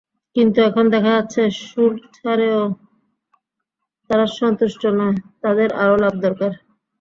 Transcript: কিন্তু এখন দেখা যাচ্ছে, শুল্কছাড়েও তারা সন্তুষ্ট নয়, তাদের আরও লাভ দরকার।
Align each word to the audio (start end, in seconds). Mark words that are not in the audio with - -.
কিন্তু 0.35 0.57
এখন 0.61 0.85
দেখা 0.95 1.11
যাচ্ছে, 1.17 1.41
শুল্কছাড়েও 1.61 2.61
তারা 4.09 4.25
সন্তুষ্ট 4.39 4.81
নয়, 4.97 5.17
তাদের 5.43 5.69
আরও 5.81 5.95
লাভ 6.03 6.13
দরকার। 6.25 6.51